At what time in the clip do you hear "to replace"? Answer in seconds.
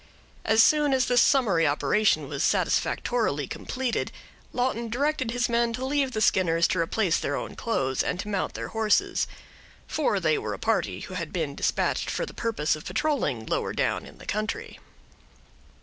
6.69-7.19